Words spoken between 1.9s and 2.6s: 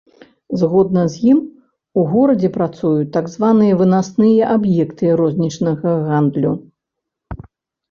у горадзе